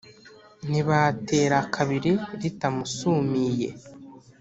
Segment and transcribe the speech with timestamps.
[0.69, 2.11] ntibatera kabiri
[2.41, 3.69] ritamusumiye